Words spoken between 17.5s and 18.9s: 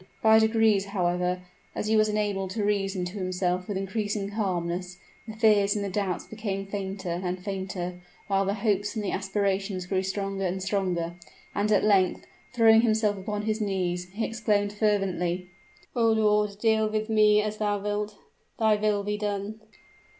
thou wilt thy